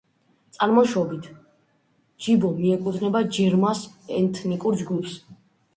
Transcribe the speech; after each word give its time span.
წარმოშობით 0.55 1.27
ჯიბო 2.27 2.53
მიეკუთვნება 2.57 3.25
ჯერმას 3.39 3.87
ეთნიკურ 4.23 4.83
ჯგუფს. 4.85 5.21